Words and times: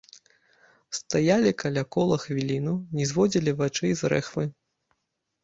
Стаялі 0.99 1.51
каля 1.63 1.83
кола 1.97 2.17
хвіліну, 2.23 2.73
не 3.01 3.07
зводзілі 3.11 3.55
вачэй 3.61 3.93
з 4.03 4.13
рэхвы. 4.17 4.43